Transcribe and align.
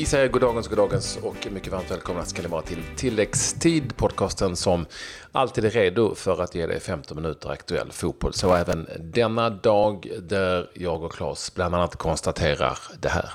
Vi 0.00 0.06
säger 0.06 0.28
goddagens, 0.28 0.68
goddagens 0.68 1.18
och 1.22 1.52
mycket 1.52 1.72
varmt 1.72 1.90
välkomna 1.90 2.24
ska 2.24 2.42
ni 2.42 2.48
vara 2.48 2.62
till 2.62 2.82
Tilläggstid, 2.96 3.96
podcasten 3.96 4.56
som 4.56 4.86
alltid 5.32 5.64
är 5.64 5.70
redo 5.70 6.14
för 6.14 6.42
att 6.42 6.54
ge 6.54 6.66
dig 6.66 6.80
15 6.80 7.22
minuter 7.22 7.50
aktuell 7.50 7.92
fotboll. 7.92 8.32
Så 8.32 8.54
även 8.54 8.86
denna 8.98 9.50
dag 9.50 10.10
där 10.22 10.70
jag 10.74 11.02
och 11.02 11.12
Claes 11.12 11.54
bland 11.54 11.74
annat 11.74 11.96
konstaterar 11.96 12.78
det 13.00 13.08
här. 13.08 13.30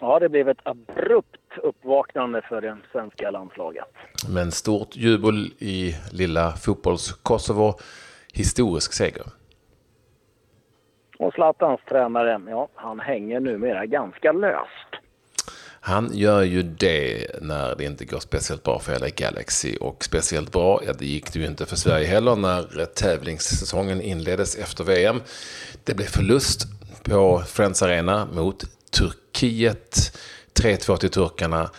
Ja, 0.00 0.18
det 0.18 0.28
blev 0.28 0.48
ett 0.48 0.60
abrupt 0.62 1.58
uppvaknande 1.62 2.42
för 2.48 2.60
det 2.60 2.76
svenska 2.92 3.30
landslaget. 3.30 3.84
Men 4.28 4.52
stort 4.52 4.96
jubel 4.96 5.50
i 5.58 5.96
lilla 6.12 6.52
fotbolls-Kosovo. 6.52 7.74
Historisk 8.32 8.92
seger. 8.92 9.24
Och 11.22 11.34
Zlatans 11.34 11.80
tränare, 11.88 12.40
ja, 12.48 12.68
han 12.74 13.00
hänger 13.00 13.40
numera 13.40 13.86
ganska 13.86 14.32
löst. 14.32 14.88
Han 15.80 16.10
gör 16.12 16.42
ju 16.42 16.62
det 16.62 17.26
när 17.42 17.76
det 17.76 17.84
inte 17.84 18.04
går 18.04 18.20
speciellt 18.20 18.62
bra 18.62 18.78
för 18.78 18.98
LA 18.98 19.08
Galaxy. 19.08 19.76
Och 19.76 20.04
speciellt 20.04 20.52
bra, 20.52 20.80
ja 20.86 20.92
det 20.92 21.06
gick 21.06 21.32
det 21.32 21.38
ju 21.38 21.46
inte 21.46 21.66
för 21.66 21.76
Sverige 21.76 22.06
heller 22.06 22.36
när 22.36 22.84
tävlingssäsongen 22.84 24.00
inleddes 24.00 24.56
efter 24.56 24.84
VM. 24.84 25.22
Det 25.84 25.94
blev 25.94 26.06
förlust 26.06 26.66
på 27.02 27.42
Friends 27.46 27.82
Arena 27.82 28.28
mot 28.32 28.64
Turkiet. 28.90 30.18
3-2 30.54 30.96
till 30.96 31.10
turkarna 31.10 31.70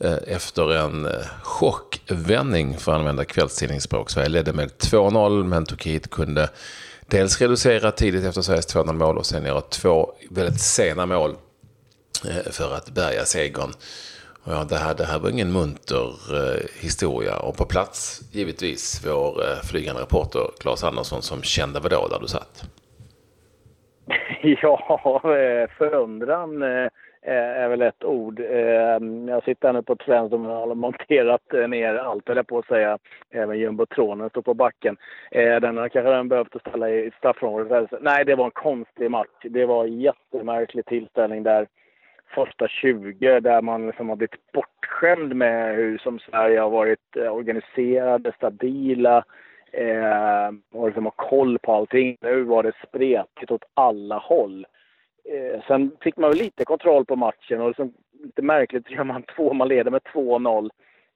eh, 0.00 0.18
efter 0.26 0.72
en 0.74 1.06
eh, 1.06 1.12
chockvändning 1.42 2.76
för 2.76 2.92
att 2.92 2.98
använda 2.98 3.24
kvällstidningsspråk. 3.24 4.10
Sverige 4.10 4.28
ledde 4.28 4.52
med 4.52 4.68
2-0 4.68 5.44
men 5.44 5.64
Turkiet 5.64 6.10
kunde 6.10 6.48
dels 7.10 7.40
reducera 7.40 7.90
tidigt 7.90 8.24
efter 8.24 8.42
Sveriges 8.42 8.76
2-0 8.76 8.92
mål 8.92 9.18
och 9.18 9.26
sen 9.26 9.44
göra 9.44 9.60
två 9.60 10.12
väldigt 10.30 10.60
sena 10.60 11.06
mål 11.06 11.30
eh, 12.28 12.52
för 12.52 12.74
att 12.74 12.90
bärga 12.94 13.24
segern. 13.24 13.70
Och 14.44 14.52
ja, 14.52 14.64
det, 14.68 14.76
här, 14.76 14.94
det 14.94 15.04
här 15.04 15.18
var 15.18 15.30
ingen 15.30 15.52
munter 15.52 16.06
eh, 16.36 16.60
historia. 16.80 17.36
Och 17.36 17.56
på 17.56 17.64
plats 17.64 18.20
givetvis 18.32 19.06
vår 19.06 19.42
eh, 19.42 19.56
flygande 19.70 20.02
reporter 20.02 20.50
Claes 20.60 20.84
Andersson 20.84 21.22
som 21.22 21.42
kände 21.42 21.80
vadå 21.80 22.08
där 22.08 22.18
du 22.20 22.26
satt? 22.28 22.64
Ja, 24.42 25.20
förundran 25.78 26.62
Eh, 27.22 27.62
är 27.62 27.68
väl 27.68 27.82
ett 27.82 28.04
ord. 28.04 28.40
Eh, 28.40 28.98
jag 29.28 29.44
sitter 29.44 29.68
här 29.68 29.72
nu 29.72 29.82
på 29.82 29.92
ett 29.92 30.02
svenskt 30.02 30.34
och 30.34 30.40
har 30.40 30.74
monterat 30.74 31.54
eh, 31.54 31.68
ner 31.68 31.94
allt, 31.94 32.28
eller 32.28 32.42
på 32.42 32.58
att 32.58 32.66
säga. 32.66 32.98
Även 33.30 33.58
jumbotronen 33.58 34.30
står 34.30 34.42
på 34.42 34.54
backen. 34.54 34.96
Den 35.30 35.76
har 35.76 35.88
kanske 35.88 36.10
den 36.10 36.28
behövt 36.28 36.60
ställa 36.60 36.90
i 36.90 37.10
straffområdet. 37.18 37.90
Nej, 38.00 38.24
det 38.24 38.34
var 38.34 38.44
en 38.44 38.50
konstig 38.50 39.10
match. 39.10 39.28
Det 39.42 39.66
var 39.66 39.84
en 39.84 40.00
jättemärklig 40.00 40.86
tillställning 40.86 41.42
där 41.42 41.66
första 42.34 42.68
20 42.68 43.40
där 43.40 43.62
man 43.62 43.86
liksom 43.86 44.08
har 44.08 44.16
blivit 44.16 44.52
bortskämd 44.52 45.36
med 45.36 45.76
hur 45.76 45.98
som 45.98 46.18
Sverige 46.18 46.60
har 46.60 46.70
varit 46.70 47.16
organiserade, 47.16 48.32
stabila 48.32 49.24
och 50.72 50.86
liksom 50.86 51.04
har 51.04 51.14
koll 51.16 51.58
på 51.58 51.72
allting. 51.72 52.16
Nu 52.20 52.42
var 52.42 52.62
det 52.62 52.72
spretigt 52.88 53.50
åt 53.50 53.64
alla 53.74 54.18
håll. 54.18 54.66
Eh, 55.24 55.60
sen 55.66 55.92
fick 56.00 56.16
man 56.16 56.30
väl 56.30 56.38
lite 56.38 56.64
kontroll 56.64 57.04
på 57.04 57.16
matchen 57.16 57.60
och 57.60 57.68
liksom, 57.68 57.92
lite 58.24 58.42
märkligt 58.42 58.90
gör 58.90 59.04
man 59.04 59.22
två, 59.22 59.52
man 59.52 59.68
leder 59.68 59.90
med 59.90 60.02
2-0. 60.02 60.70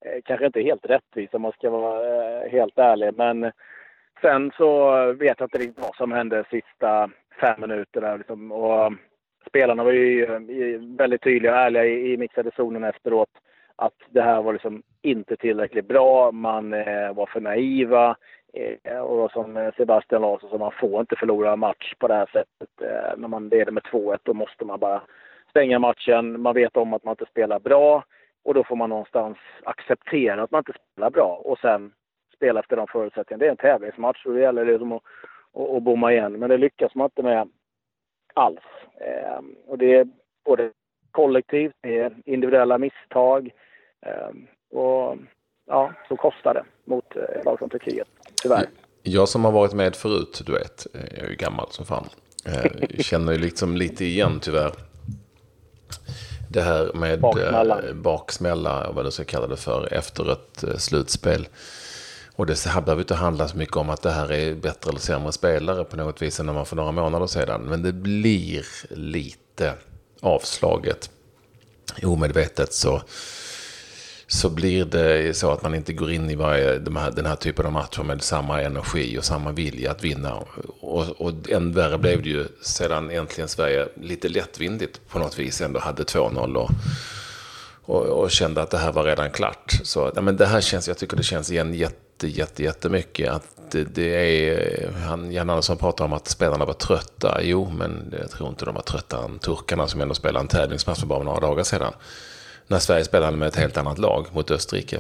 Eh, 0.05 0.21
kanske 0.25 0.47
inte 0.47 0.63
helt 0.63 0.87
rättvist 0.87 1.35
om 1.35 1.43
man 1.43 1.53
ska 1.53 1.71
vara 1.71 2.43
eh, 2.43 2.51
helt 2.51 2.79
ärlig, 2.79 3.15
men 3.17 3.53
sen 4.21 4.53
så 4.57 4.93
vet 5.13 5.41
jag 5.41 5.47
inte 5.47 5.59
riktigt 5.59 5.85
vad 5.85 5.97
som 5.97 6.13
hände 6.13 6.45
sista 6.51 7.11
fem 7.41 7.61
minuterna. 7.61 8.17
Liksom, 8.17 8.53
och 8.53 8.93
spelarna 9.49 9.85
var 9.85 9.93
ju 9.93 10.25
eh, 10.25 10.97
väldigt 10.99 11.23
tydliga 11.23 11.53
och 11.53 11.59
ärliga 11.59 11.85
i, 11.85 12.13
i 12.13 12.17
mixade 12.17 12.51
zonen 12.57 12.85
efteråt 12.85 13.31
att 13.77 13.95
det 14.09 14.23
här 14.23 14.43
var 14.43 14.53
liksom 14.53 14.83
inte 15.03 15.37
tillräckligt 15.37 15.89
bra. 15.89 16.33
Man 16.33 16.73
eh, 16.73 17.15
var 17.15 17.27
för 17.27 17.41
naiva. 17.41 18.17
Eh, 18.57 18.99
och 18.99 19.31
som 19.31 19.57
eh, 19.57 19.75
Sebastian 19.77 20.23
Larsson 20.23 20.51
sa, 20.51 20.59
man 20.59 20.73
får 20.81 21.01
inte 21.01 21.17
förlora 21.17 21.57
match 21.57 21.95
på 21.99 22.09
det 22.09 22.15
här 22.15 22.27
sättet. 22.27 22.81
Eh, 22.81 23.17
när 23.17 23.29
man 23.29 23.49
leder 23.49 23.73
med 23.73 23.83
2-1 23.83 24.19
då 24.23 24.35
måste 24.35 24.65
man 24.65 24.81
bara 24.81 25.03
stänga 25.51 25.79
matchen. 25.79 26.41
Man 26.41 26.55
vet 26.55 26.77
om 26.77 26.95
att 26.95 27.05
man 27.05 27.13
inte 27.13 27.27
spelar 27.27 27.59
bra 27.59 28.05
och 28.45 28.55
då 28.55 28.65
får 28.65 28.77
man 28.77 28.91
någonstans 28.91 29.39
acceptera 29.65 30.43
att 30.43 30.51
man 30.51 30.61
inte 30.61 30.73
spelar 30.93 31.11
bra 31.11 31.41
och 31.45 31.59
sen 31.59 31.93
spela 32.37 32.61
efter 32.61 32.77
de 32.77 32.87
förutsättningarna. 32.87 33.41
Det 33.41 33.47
är 33.47 33.51
en 33.51 33.57
tävlingsmatch 33.57 34.27
och 34.27 34.35
det 34.35 34.41
gäller 34.41 34.65
det 34.65 34.75
att, 34.75 34.83
att, 34.83 35.77
att 35.77 35.83
bomma 35.83 36.13
igen. 36.13 36.33
Men 36.33 36.51
det 36.51 36.57
lyckas 36.57 36.95
man 36.95 37.05
inte 37.05 37.23
med 37.23 37.49
alls. 38.35 38.65
Eh, 39.01 39.41
och 39.67 39.79
det 39.79 39.95
är 39.95 40.09
både 40.45 40.71
kollektivt, 41.11 41.75
det 41.81 41.99
är 41.99 42.17
individuella 42.25 42.79
misstag 42.79 43.51
ehm, 44.03 44.47
och 44.71 45.17
ja, 45.67 45.93
så 46.09 46.17
kostar 46.17 46.55
det 46.55 46.65
mot 46.85 47.17
ett 47.17 47.45
lag 47.45 47.59
som 47.59 47.71
Turkiet 47.71 48.09
tyvärr. 48.43 48.67
Jag 49.03 49.29
som 49.29 49.45
har 49.45 49.53
varit 49.53 49.73
med 49.73 49.97
förut, 49.97 50.43
du 50.47 50.53
vet, 50.53 50.87
jag 50.93 51.25
är 51.25 51.31
ju 51.31 51.37
gammal 51.37 51.67
som 51.71 51.87
fan. 51.87 52.09
Jag 52.91 53.05
känner 53.05 53.33
ju 53.33 53.39
liksom 53.39 53.77
lite 53.77 54.05
igen 54.05 54.41
tyvärr. 54.43 54.73
Det 56.51 56.63
här 56.63 56.93
med 56.95 57.21
baksmälla, 57.21 57.83
eh, 57.83 57.95
baksmälla 57.95 58.89
och 58.89 58.95
vad 58.95 59.05
du 59.05 59.11
ska 59.11 59.25
kalla 59.25 59.47
det 59.47 59.57
för, 59.57 59.95
efter 59.95 60.33
ett 60.33 60.63
eh, 60.63 60.77
slutspel. 60.77 61.49
Och 62.37 62.47
det 62.47 62.67
här 62.67 62.81
behöver 62.81 63.03
inte 63.03 63.15
handla 63.15 63.49
så 63.49 63.57
mycket 63.57 63.77
om 63.77 63.91
att 63.91 64.03
det 64.03 64.11
här 64.11 64.33
är 64.33 64.55
bättre 64.55 64.91
eller 64.91 65.01
sämre 65.01 65.33
spelare 65.33 65.85
på 65.85 65.97
något 65.97 66.23
vis 66.23 66.41
än 66.41 66.47
när 66.47 66.53
man 66.53 66.67
för 66.67 66.77
några 66.77 66.93
månader 66.93 67.27
sedan. 67.27 67.61
Men 67.63 67.83
det 67.83 67.93
blir 67.93 68.67
lite 68.91 69.75
avslaget. 70.21 71.11
Omedvetet 72.03 72.73
så 72.73 73.03
så 74.35 74.49
blir 74.49 74.85
det 74.85 75.37
så 75.37 75.51
att 75.51 75.63
man 75.63 75.75
inte 75.75 75.93
går 75.93 76.13
in 76.13 76.31
i 76.31 76.35
varje, 76.35 76.79
de 76.79 76.97
här, 76.97 77.11
den 77.11 77.27
här 77.27 77.37
typen 77.37 77.67
av 77.67 77.73
matcher 77.73 78.03
med 78.03 78.23
samma 78.23 78.63
energi 78.63 79.19
och 79.19 79.25
samma 79.25 79.53
vilja 79.53 79.91
att 79.91 80.05
vinna. 80.05 80.35
Och, 80.81 81.21
och 81.21 81.51
än 81.51 81.73
värre 81.73 81.99
blev 81.99 82.23
det 82.23 82.29
ju 82.29 82.47
sedan 82.63 83.11
äntligen 83.11 83.49
Sverige 83.49 83.89
lite 84.01 84.29
lättvindigt 84.29 85.01
på 85.09 85.19
något 85.19 85.39
vis 85.39 85.61
ändå 85.61 85.81
hade 85.81 86.03
2-0 86.03 86.57
och, 86.57 86.71
och, 87.83 88.03
och, 88.07 88.31
kände 88.31 88.63
att 88.63 88.71
det 88.71 88.79
här 88.79 88.93
var 88.93 89.05
redan 89.05 89.31
klart. 89.31 89.73
Så 89.83 90.13
ja, 90.15 90.21
men 90.21 90.37
det 90.37 90.47
här 90.47 90.61
känns, 90.61 90.89
jag 90.89 90.99
tycker 90.99 91.17
det 91.17 91.23
känns 91.23 91.51
igen 91.51 91.75
jätte, 91.75 92.29
jätte, 92.29 92.63
jättemycket. 92.63 93.33
Att 93.33 93.47
det, 93.71 93.85
det 93.85 94.49
är, 94.49 94.93
han, 95.07 95.33
Jan 95.33 95.51
Andersson 95.51 95.77
pratar 95.77 96.05
om 96.05 96.13
att 96.13 96.29
spelarna 96.29 96.65
var 96.65 96.75
trötta. 96.75 97.39
Jo, 97.43 97.73
men 97.79 98.15
jag 98.21 98.31
tror 98.31 98.49
inte 98.49 98.65
de 98.65 98.75
var 98.75 98.83
trötta 98.83 99.25
än 99.25 99.39
turkarna 99.39 99.87
som 99.87 100.01
ändå 100.01 100.15
spelade 100.15 100.41
en 100.41 100.49
tävlingsmatch 100.49 101.01
för 101.01 101.07
bara 101.07 101.23
några 101.23 101.41
dagar 101.41 101.65
sedan 101.65 101.93
när 102.67 102.79
Sverige 102.79 103.05
spelade 103.05 103.37
med 103.37 103.49
ett 103.49 103.57
helt 103.57 103.77
annat 103.77 103.99
lag 103.99 104.27
mot 104.33 104.51
Österrike. 104.51 104.99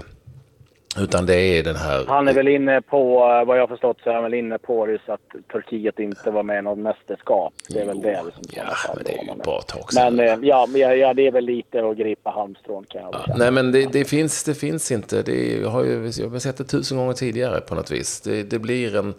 Utan 0.98 1.26
det 1.26 1.36
är 1.36 1.62
den 1.62 1.76
här... 1.76 2.04
Han 2.08 2.28
är 2.28 2.32
väl 2.32 2.48
inne 2.48 2.82
på, 2.82 3.18
vad 3.46 3.58
jag 3.58 3.68
förstått 3.68 3.96
så 4.04 4.10
är 4.10 4.14
han 4.14 4.22
väl 4.22 4.34
inne 4.34 4.58
på 4.58 4.98
så 5.06 5.12
att 5.12 5.20
Turkiet 5.52 5.98
inte 5.98 6.30
var 6.30 6.42
med 6.42 6.58
i 6.58 6.62
något 6.62 6.78
mästerskap. 6.78 7.52
Det 7.68 7.80
är 7.80 7.86
väl 7.86 8.02
det 8.02 8.20
som 8.20 8.42
Ja, 8.50 8.64
men 8.94 9.04
det 9.04 9.12
är 9.12 9.24
ju 9.24 9.30
ett 9.30 9.42
bra 9.42 9.60
tag 9.60 9.92
sedan. 9.92 10.16
Men 10.16 10.28
eh, 10.28 10.48
ja, 10.48 10.68
ja, 10.76 11.14
det 11.14 11.26
är 11.26 11.30
väl 11.30 11.44
lite 11.44 11.88
att 11.88 11.96
gripa 11.96 12.30
halmstrån 12.30 12.84
kan 12.88 13.02
jag 13.02 13.14
ja, 13.14 13.34
Nej, 13.36 13.50
men 13.50 13.72
det, 13.72 13.92
det, 13.92 14.04
finns, 14.04 14.44
det 14.44 14.54
finns 14.54 14.92
inte. 14.92 15.22
Det 15.22 15.60
jag, 15.60 15.68
har 15.68 15.84
ju, 15.84 16.12
jag 16.18 16.28
har 16.28 16.38
sett 16.38 16.56
det 16.56 16.64
tusen 16.64 16.98
gånger 16.98 17.12
tidigare 17.12 17.60
på 17.60 17.74
något 17.74 17.90
vis. 17.90 18.20
Det, 18.20 18.42
det, 18.42 18.58
blir, 18.58 18.96
en, 18.96 19.14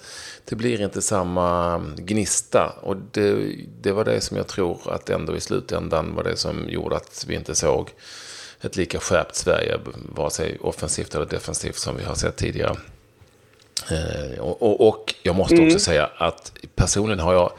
det 0.49 0.55
blir 0.55 0.81
inte 0.81 1.01
samma 1.01 1.77
gnista. 1.97 2.73
Och 2.81 2.95
det, 3.11 3.35
det 3.81 3.91
var 3.91 4.05
det 4.05 4.21
som 4.21 4.37
jag 4.37 4.47
tror 4.47 4.77
att 4.85 5.09
ändå 5.09 5.35
i 5.35 5.39
slutändan 5.39 6.15
var 6.15 6.23
det 6.23 6.35
som 6.35 6.69
gjorde 6.69 6.95
att 6.95 7.25
vi 7.27 7.35
inte 7.35 7.55
såg 7.55 7.91
ett 8.65 8.75
lika 8.75 8.99
skärpt 8.99 9.35
Sverige, 9.35 9.79
vare 10.15 10.31
sig 10.31 10.57
offensivt 10.61 11.15
eller 11.15 11.25
defensivt 11.25 11.75
som 11.77 11.97
vi 11.97 12.03
har 12.03 12.15
sett 12.15 12.35
tidigare. 12.35 12.75
Eh, 13.91 14.39
och, 14.39 14.61
och, 14.61 14.87
och, 14.87 15.13
jag 15.23 15.35
måste 15.35 15.55
mm. 15.55 15.67
också 15.67 15.79
säga 15.79 16.09
att 16.17 16.53
personligen 16.75 17.19
har 17.19 17.33
jag 17.33 17.51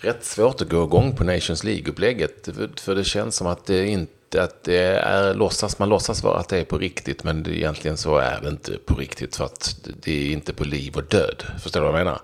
rätt 0.00 0.24
svårt 0.24 0.60
att 0.60 0.68
gå 0.68 0.84
igång 0.84 1.16
på 1.16 1.24
Nations 1.24 1.64
League-upplägget. 1.64 2.48
För 2.80 2.94
det 2.94 3.04
känns 3.04 3.36
som 3.36 3.46
att 3.46 3.66
det 3.66 3.86
inte 3.86 4.12
att 4.38 4.64
det 4.64 4.82
är 4.96 5.34
låtsas, 5.34 5.78
man 5.78 5.88
låtsas 5.88 6.22
vara 6.22 6.38
att 6.38 6.48
det 6.48 6.58
är 6.58 6.64
på 6.64 6.78
riktigt, 6.78 7.24
men 7.24 7.42
det, 7.42 7.58
egentligen 7.58 7.96
så 7.96 8.16
är 8.16 8.40
det 8.42 8.48
inte 8.48 8.78
på 8.86 8.94
riktigt 8.94 9.36
för 9.36 9.44
att 9.44 9.76
det 10.02 10.12
är 10.12 10.32
inte 10.32 10.52
på 10.52 10.64
liv 10.64 10.96
och 10.96 11.04
död. 11.04 11.44
Förstår 11.62 11.80
du 11.80 11.86
vad 11.86 12.00
jag 12.00 12.04
menar? 12.04 12.20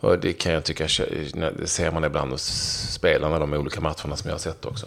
Och 0.00 0.18
det 0.18 0.32
kan 0.32 0.52
jag 0.52 0.64
tycka, 0.64 0.88
det 1.58 1.66
ser 1.66 1.90
man 1.90 2.04
ibland 2.04 2.30
hos 2.30 2.42
spelarna 2.90 3.38
de 3.38 3.52
olika 3.52 3.80
matcherna 3.80 4.16
som 4.16 4.28
jag 4.28 4.32
har 4.32 4.38
sett 4.38 4.64
också. 4.64 4.86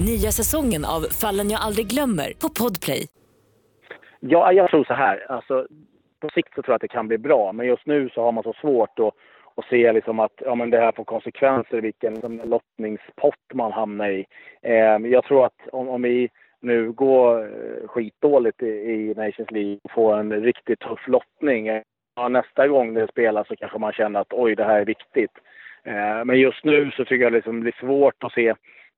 Nya 0.00 0.30
säsongen 0.30 0.84
av 0.84 1.00
Fallen 1.00 1.50
jag 1.50 1.60
aldrig 1.60 1.86
glömmer 1.86 2.32
på 2.42 2.48
Podplay. 2.60 3.02
Ja, 4.20 4.52
jag 4.52 4.70
tror 4.70 4.84
så 4.84 4.94
här. 4.94 5.26
Alltså, 5.28 5.66
på 6.20 6.28
sikt 6.34 6.54
så 6.54 6.62
tror 6.62 6.72
jag 6.72 6.74
att 6.74 6.80
det 6.80 6.88
kan 6.88 7.08
bli 7.08 7.18
bra, 7.18 7.52
men 7.52 7.66
just 7.66 7.86
nu 7.86 8.08
så 8.08 8.22
har 8.22 8.32
man 8.32 8.44
så 8.44 8.52
svårt 8.52 8.98
att, 8.98 9.14
att 9.56 9.64
se 9.70 9.92
liksom 9.92 10.20
att 10.20 10.32
ja, 10.36 10.54
men 10.54 10.70
det 10.70 10.78
här 10.78 10.92
får 10.92 11.04
konsekvenser 11.04 11.80
vilken 11.80 12.14
liksom, 12.14 12.40
lottningspott 12.44 13.44
man 13.54 13.72
hamnar 13.72 14.08
i. 14.08 14.26
Eh, 14.62 14.96
jag 15.12 15.24
tror 15.24 15.46
att 15.46 15.60
om, 15.72 15.88
om 15.88 16.02
vi 16.02 16.28
nu 16.60 16.92
går 16.92 17.42
eh, 17.42 17.88
skitdåligt 17.88 18.62
i, 18.62 18.66
i 18.66 19.14
Nations 19.16 19.50
League 19.50 19.78
och 19.82 19.90
får 19.90 20.18
en 20.18 20.32
riktigt 20.32 20.80
tuff 20.80 21.08
lottning, 21.08 21.68
eh, 21.68 21.82
ja, 22.16 22.28
nästa 22.28 22.68
gång 22.68 22.94
det 22.94 23.08
spelas 23.08 23.48
så 23.48 23.56
kanske 23.56 23.78
man 23.78 23.92
känner 23.92 24.20
att 24.20 24.32
oj, 24.32 24.54
det 24.54 24.64
här 24.64 24.80
är 24.80 24.84
viktigt. 24.84 25.32
Eh, 25.84 26.24
men 26.24 26.40
just 26.40 26.64
nu 26.64 26.90
så 26.90 27.04
tycker 27.04 27.24
jag 27.24 27.32
liksom 27.32 27.54
det 27.56 27.60
blir 27.60 27.76
svårt 27.80 28.24
att 28.24 28.32
se 28.32 28.54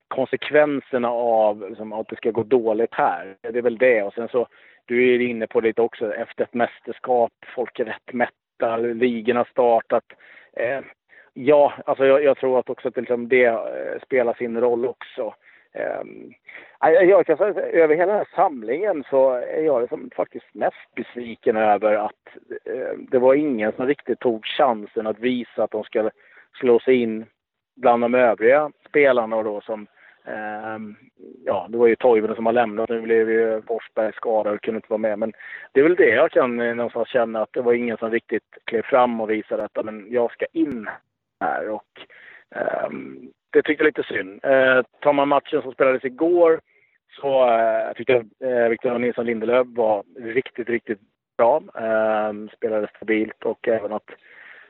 konsekvenserna 0.08 1.10
av 1.10 1.68
liksom, 1.68 1.92
att 1.92 2.08
det 2.08 2.16
ska 2.16 2.30
gå 2.30 2.42
dåligt 2.42 2.94
här. 2.94 3.36
Det 3.40 3.58
är 3.58 3.62
väl 3.62 3.78
det. 3.78 4.02
Och 4.02 4.12
sen 4.12 4.28
så, 4.28 4.46
du 4.84 5.14
är 5.14 5.20
inne 5.20 5.46
på 5.46 5.60
det 5.60 5.78
också, 5.78 6.14
efter 6.14 6.44
ett 6.44 6.54
mästerskap, 6.54 7.32
folk 7.54 7.80
är 7.80 7.84
rätt 7.84 8.12
mätta, 8.12 8.76
ligorna 8.76 9.44
startat. 9.44 10.04
Eh, 10.52 10.80
ja, 11.34 11.72
alltså 11.86 12.04
jag, 12.04 12.24
jag, 12.24 12.36
tror 12.36 12.58
att 12.58 12.70
också 12.70 12.88
att 12.88 12.96
liksom 12.96 13.28
det 13.28 13.44
eh, 13.44 14.00
spelar 14.02 14.34
sin 14.34 14.60
roll 14.60 14.86
också. 14.86 15.34
Eh, 15.72 16.02
jag 16.80 17.26
kan 17.26 17.36
säga, 17.36 17.54
över 17.54 17.94
hela 17.94 18.12
den 18.12 18.16
här 18.16 18.28
samlingen 18.34 19.04
så 19.10 19.32
är 19.32 19.62
jag 19.62 19.80
liksom 19.80 20.10
faktiskt 20.16 20.54
mest 20.54 20.94
besviken 20.96 21.56
över 21.56 21.94
att 21.94 22.36
eh, 22.64 22.98
det 23.10 23.18
var 23.18 23.34
ingen 23.34 23.72
som 23.72 23.86
riktigt 23.86 24.20
tog 24.20 24.46
chansen 24.46 25.06
att 25.06 25.18
visa 25.18 25.64
att 25.64 25.70
de 25.70 25.84
skulle 25.84 26.10
slå 26.60 26.80
sig 26.80 27.02
in 27.02 27.26
bland 27.76 28.02
de 28.02 28.14
övriga 28.14 28.70
spelarna 28.88 29.42
då 29.42 29.60
som 29.60 29.86
Ehm, 30.26 30.96
ja, 31.44 31.66
det 31.70 31.78
var 31.78 31.86
ju 31.86 31.96
Toivonen 31.96 32.36
som 32.36 32.46
har 32.46 32.52
lämnat. 32.52 32.88
Nu 32.88 33.00
blev 33.00 33.30
ju 33.30 33.62
Forsberg 33.62 34.12
skadad 34.12 34.54
och 34.54 34.62
kunde 34.62 34.78
inte 34.78 34.90
vara 34.90 34.98
med. 34.98 35.18
Men 35.18 35.32
det 35.72 35.80
är 35.80 35.84
väl 35.84 35.96
det 35.96 36.14
jag 36.14 36.30
kan 36.30 36.60
eh, 36.60 36.74
någonstans 36.74 37.08
känna 37.08 37.42
att 37.42 37.52
det 37.52 37.62
var 37.62 37.72
ingen 37.72 37.96
som 37.96 38.10
riktigt 38.10 38.58
klev 38.64 38.82
fram 38.82 39.20
och 39.20 39.30
visade 39.30 39.64
att 39.64 39.84
men 39.84 40.06
jag 40.10 40.32
ska 40.32 40.46
in 40.52 40.88
här. 41.40 41.70
Och, 41.70 42.06
um, 42.86 43.32
det 43.50 43.62
tyckte 43.62 43.84
jag 43.84 43.86
lite 43.86 44.14
synd. 44.14 44.44
Uh, 44.44 44.82
tar 45.00 45.12
man 45.12 45.28
matchen 45.28 45.62
som 45.62 45.72
spelades 45.72 46.04
igår 46.04 46.60
så 47.20 47.50
uh, 47.50 47.92
tyckte 47.96 48.12
jag 48.12 48.50
uh, 48.50 48.68
Victor 48.68 48.98
Nilsson 48.98 49.26
Lindelöf 49.26 49.66
var 49.70 50.04
riktigt, 50.18 50.68
riktigt 50.68 51.00
bra. 51.38 51.56
Uh, 51.56 52.48
spelade 52.56 52.88
stabilt 52.96 53.44
och 53.44 53.68
även 53.68 53.92
att 53.92 54.10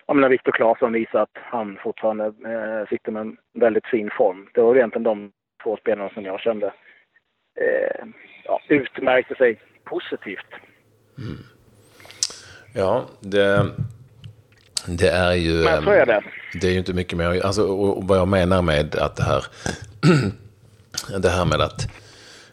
jag 0.06 0.16
menar, 0.16 0.28
Viktor 0.28 0.52
Claesson 0.52 0.92
visar 0.92 1.20
att 1.22 1.34
han 1.34 1.78
fortfarande 1.82 2.24
eh, 2.24 2.88
sitter 2.88 3.12
med 3.12 3.20
en 3.20 3.36
väldigt 3.54 3.86
fin 3.86 4.10
form. 4.18 4.48
Det 4.54 4.60
var 4.60 4.76
egentligen 4.76 5.02
de 5.02 5.32
två 5.62 5.76
spelarna 5.76 6.10
som 6.10 6.24
jag 6.24 6.40
kände 6.40 6.66
eh, 7.60 8.06
ja, 8.44 8.60
utmärkte 8.68 9.34
sig 9.34 9.60
positivt. 9.84 10.50
Mm. 11.18 11.38
Ja, 12.72 13.04
det, 13.20 13.70
det 14.86 15.08
är 15.08 15.32
ju... 15.32 15.64
Men 15.64 15.82
så 15.84 15.90
är 15.90 16.06
det. 16.06 16.22
Det 16.60 16.66
är 16.66 16.72
ju 16.72 16.78
inte 16.78 16.92
mycket 16.92 17.18
mer. 17.18 17.44
Alltså, 17.46 17.62
och, 17.62 17.98
och 17.98 18.04
vad 18.04 18.18
jag 18.18 18.28
menar 18.28 18.62
med 18.62 18.94
att 18.94 19.16
det 19.16 19.22
här, 19.22 19.44
det 21.18 21.28
här 21.28 21.44
med 21.44 21.60
att 21.60 21.88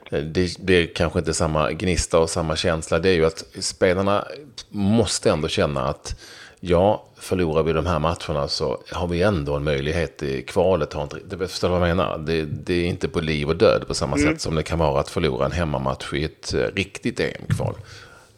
det 0.09 0.59
blir 0.59 0.87
kanske 0.95 1.19
inte 1.19 1.33
samma 1.33 1.71
gnista 1.71 2.19
och 2.19 2.29
samma 2.29 2.55
känsla. 2.55 2.99
Det 2.99 3.09
är 3.09 3.13
ju 3.13 3.25
att 3.25 3.45
spelarna 3.59 4.27
måste 4.69 5.31
ändå 5.31 5.47
känna 5.47 5.81
att 5.81 6.21
ja, 6.65 7.05
förlorar 7.15 7.63
vi 7.63 7.73
de 7.73 7.85
här 7.85 7.99
matcherna 7.99 8.47
så 8.47 8.83
har 8.91 9.07
vi 9.07 9.21
ändå 9.21 9.55
en 9.55 9.63
möjlighet 9.63 10.23
i 10.23 10.41
kvalet. 10.41 10.93
Har 10.93 11.03
inte, 11.03 11.19
det 11.25 11.47
förstår 11.47 11.67
du 11.67 11.71
vad 11.71 11.89
jag 11.89 11.97
menar? 11.97 12.17
Det, 12.17 12.45
det, 12.45 12.73
är 12.73 12.85
inte 12.85 13.07
på 13.07 13.19
liv 13.19 13.49
och 13.49 13.55
död 13.55 13.87
på 13.87 13.93
samma 13.93 14.17
mm. 14.17 14.33
sätt 14.33 14.41
som 14.41 14.55
det 14.55 14.63
kan 14.63 14.79
vara 14.79 14.99
att 14.99 15.09
förlora 15.09 15.45
en 15.45 15.51
hemmamatch 15.51 16.13
i 16.13 16.23
ett 16.23 16.53
eh, 16.53 16.59
riktigt 16.59 17.19
EM-kval. 17.19 17.75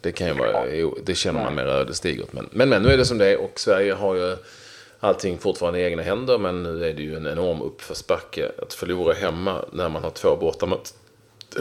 Det, 0.00 0.12
kan 0.12 0.26
ju 0.26 0.32
vara, 0.32 0.64
det 1.04 1.14
känner 1.14 1.44
man 1.44 1.54
mer 1.54 1.66
ödesdigert. 1.66 2.32
Men, 2.32 2.48
men, 2.50 2.68
men 2.68 2.82
nu 2.82 2.88
är 2.88 2.96
det 2.96 3.04
som 3.04 3.18
det 3.18 3.32
är 3.32 3.40
och 3.40 3.60
Sverige 3.60 3.92
har 3.92 4.14
ju 4.14 4.36
allting 5.00 5.38
fortfarande 5.38 5.80
i 5.80 5.84
egna 5.84 6.02
händer. 6.02 6.38
Men 6.38 6.62
nu 6.62 6.84
är 6.84 6.94
det 6.94 7.02
ju 7.02 7.16
en 7.16 7.26
enorm 7.26 7.62
uppförsbacke 7.62 8.52
att 8.62 8.74
förlora 8.74 9.14
hemma 9.14 9.64
när 9.72 9.88
man 9.88 10.02
har 10.02 10.10
två 10.10 10.36
borta 10.36 10.66
mot, 10.66 10.94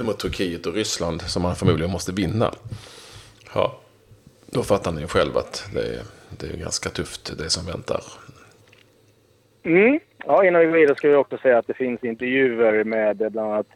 mot 0.01 0.19
Turkiet 0.19 0.65
och 0.65 0.73
Ryssland 0.73 1.21
som 1.21 1.41
man 1.41 1.55
förmodligen 1.55 1.91
måste 1.91 2.11
vinna. 2.11 2.53
Ja, 3.53 3.79
då 4.55 4.63
fattar 4.63 4.91
ni 4.91 5.07
själv 5.07 5.37
att 5.37 5.69
det 5.73 5.79
är 5.79 6.01
det 6.39 6.47
är 6.47 6.57
ganska 6.57 6.89
tufft 6.89 7.37
det 7.37 7.49
som 7.49 7.65
väntar. 7.65 8.01
Mm. 9.63 9.99
Ja, 10.25 10.45
innan 10.45 10.61
vi 10.61 10.67
går 10.67 10.73
vidare 10.73 10.95
ska 10.95 11.09
vi 11.09 11.15
också 11.15 11.37
säga 11.37 11.57
att 11.57 11.67
det 11.67 11.73
finns 11.73 12.03
intervjuer 12.03 12.83
med 12.83 13.17
bland 13.17 13.39
annat 13.51 13.67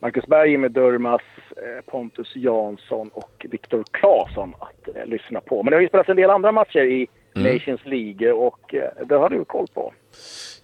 Marcus 0.00 0.26
Berg, 0.26 0.56
med 0.56 0.72
Durmas, 0.72 1.22
eh, 1.50 1.84
Pontus 1.90 2.36
Jansson 2.36 3.08
och 3.08 3.46
Viktor 3.50 3.84
Claesson 3.90 4.54
att 4.58 4.96
eh, 4.96 5.06
lyssna 5.06 5.40
på. 5.40 5.62
Men 5.62 5.70
det 5.70 5.76
har 5.76 5.82
ju 5.82 5.88
spelats 5.88 6.08
en 6.08 6.16
del 6.16 6.30
andra 6.30 6.52
matcher 6.52 6.84
i 6.84 7.08
mm. 7.34 7.52
Nations 7.52 7.80
League 7.84 8.32
och 8.32 8.74
eh, 8.74 9.06
det 9.06 9.14
har 9.14 9.30
du 9.30 9.44
koll 9.44 9.66
på. 9.74 9.92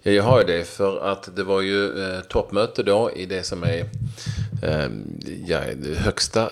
Ja, 0.03 0.11
jag 0.11 0.23
har 0.23 0.39
ju 0.39 0.45
det 0.45 0.67
för 0.67 1.11
att 1.11 1.35
det 1.35 1.43
var 1.43 1.61
ju 1.61 1.85
eh, 1.85 2.21
toppmöte 2.29 2.83
då 2.83 3.11
i 3.15 3.25
det 3.25 3.43
som 3.43 3.63
är 3.63 3.79
eh, 3.79 3.85
ja, 5.45 5.59
högsta 5.97 6.49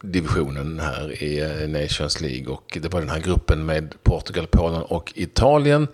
divisionen 0.00 0.80
här 0.80 1.22
i 1.22 1.40
eh, 1.40 1.68
Nations 1.68 2.20
League. 2.20 2.48
Och 2.48 2.78
det 2.82 2.92
var 2.92 3.00
den 3.00 3.10
här 3.10 3.20
gruppen 3.20 3.66
med 3.66 3.94
Portugal, 4.02 4.46
Polen 4.46 4.82
och 4.82 5.12
Italien. 5.16 5.88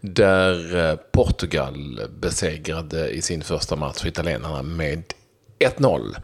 Där 0.00 0.76
eh, 0.76 0.96
Portugal 1.12 2.00
besegrade 2.20 3.10
i 3.10 3.22
sin 3.22 3.42
första 3.42 3.76
match 3.76 4.04
italienarna 4.04 4.62
med 4.62 5.02
1-0. 5.58 6.16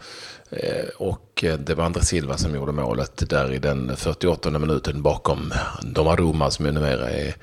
Eh, 0.50 0.88
och 0.96 1.44
det 1.58 1.74
var 1.74 1.84
André 1.84 2.02
Silva 2.02 2.36
som 2.36 2.54
gjorde 2.54 2.72
målet 2.72 3.30
där 3.30 3.52
i 3.52 3.58
den 3.58 3.96
48 3.96 4.50
minuten 4.50 5.02
bakom 5.02 5.52
Donnarumma 5.82 6.50
som 6.50 6.64
numera 6.64 7.10
är 7.10 7.34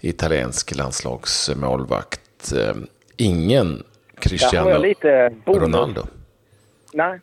italiensk 0.00 0.76
landslagsmålvakt 0.76 2.52
eh, 2.52 2.74
ingen 3.16 3.82
Cristiano 4.18 4.94
Ronaldo. 5.46 6.06
Nej, 6.92 7.20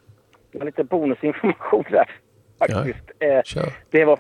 det 0.52 0.58
var 0.58 0.66
lite 0.66 0.84
bonusinformation 0.84 1.86
där 1.90 2.10
faktiskt. 2.60 3.12
Ja, 3.20 3.28
eh, 3.28 3.44
det 3.90 4.06
var 4.06 4.20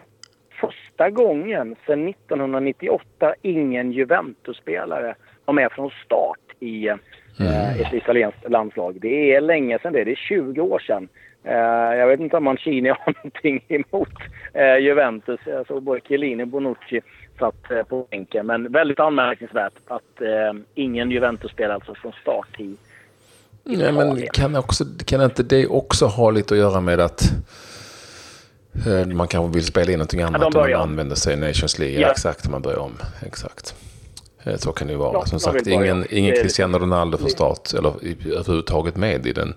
första 0.62 1.10
gången 1.10 1.76
sedan 1.86 2.08
1998 2.08 3.34
ingen 3.42 3.92
Juventus-spelare 3.92 5.16
var 5.46 5.54
med 5.54 5.72
från 5.72 5.92
start 6.06 6.40
i 6.60 6.88
eh, 6.88 6.96
mm. 7.40 7.82
ett 7.82 7.94
italienskt 7.94 8.50
landslag. 8.50 8.98
Det 9.02 9.36
är 9.36 9.42
länge 9.42 9.80
sedan 9.80 9.94
det, 9.94 10.04
det 10.04 10.12
är 10.12 10.16
20 10.16 10.62
år 10.62 10.80
sedan. 10.80 11.10
Uh, 11.46 11.98
jag 11.98 12.08
vet 12.08 12.20
inte 12.20 12.38
om 12.38 12.44
Mancini 12.44 12.90
har 13.00 13.14
någonting 13.16 13.66
emot 13.68 14.14
Juventus. 14.80 15.40
Jag 15.46 15.68
såg 15.68 15.84
både 15.84 16.02
Chiellini 16.02 16.44
och 16.44 16.48
Bonucci 16.48 17.02
satt 17.40 17.88
på 17.90 18.08
bänken. 18.10 18.46
Men 18.46 18.72
väldigt 18.72 19.00
anmärkningsvärt 19.00 19.74
att 19.88 20.22
ingen 20.76 21.12
Juventus-spelare 21.12 21.76
alltså 21.76 21.96
från 21.96 22.12
start 22.12 22.60
i 22.60 22.76
Nej, 23.78 23.92
men 23.92 24.28
kan, 24.28 24.56
också, 24.56 24.86
kan 25.06 25.22
inte 25.22 25.44
det 25.44 25.68
också 25.68 26.06
ha 26.06 26.32
lite 26.32 26.54
att 26.54 26.58
göra 26.58 26.82
med 26.82 27.00
att 27.00 27.32
man 29.14 29.28
kanske 29.28 29.56
vill 29.56 29.66
spela 29.66 29.92
in 29.92 29.98
någonting 29.98 30.22
annat 30.22 30.42
ja, 30.42 30.48
om 30.48 30.72
man 30.72 30.82
använder 30.82 31.16
sig 31.16 31.34
av 31.34 31.40
Nations 31.40 31.80
League? 31.80 32.00
Ja. 32.00 32.12
Exakt, 32.12 32.50
man 32.50 32.62
börjar 32.62 32.80
om. 32.80 32.94
Exakt. 33.26 33.76
Eh, 34.44 34.58
så 34.58 34.72
kan 34.72 34.88
det 34.88 34.94
ju 34.94 35.00
vara. 35.00 35.14
Ja, 35.14 35.26
Som 35.26 35.40
sagt, 35.40 35.68
ingen, 35.68 36.06
ingen 36.10 36.36
Cristiano 36.36 36.80
Ronaldo 36.80 37.18
från 37.18 37.30
start 37.30 37.74
eller 37.74 37.94
överhuvudtaget 38.26 38.96
med 38.96 39.28
i 39.28 39.34
den 39.34 39.54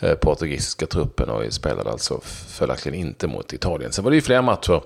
eh, 0.00 0.14
portugisiska 0.14 0.86
truppen 0.86 1.28
och 1.28 1.52
spelade 1.52 1.90
alltså 1.90 2.20
följaktligen 2.46 3.00
inte 3.00 3.26
mot 3.26 3.52
Italien. 3.52 3.92
Sen 3.92 4.04
var 4.04 4.10
det 4.10 4.14
ju 4.14 4.20
fler 4.22 4.42
matcher 4.42 4.82